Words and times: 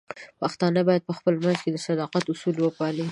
پښتانه 0.41 0.79
بايد 0.87 1.03
په 1.07 1.13
خپل 1.17 1.33
منځ 1.43 1.57
کې 1.63 1.69
د 1.71 1.77
صداقت 1.87 2.25
اصول 2.33 2.55
وپالي. 2.59 3.05